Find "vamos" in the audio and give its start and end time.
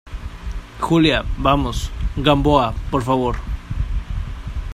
1.37-1.91